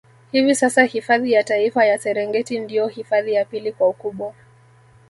[0.31, 4.33] Hivi sasa hifadhi ya Taifa ya Serengeti ndio hifadhi ya pili kwa ukubwa